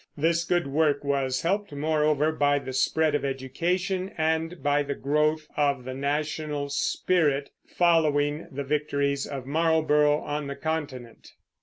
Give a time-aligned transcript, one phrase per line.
[0.17, 5.47] This good work was helped, moreover, by the spread of education and by the growth
[5.55, 11.33] of the national spfrit, following the victories of Marlborough on the Continent.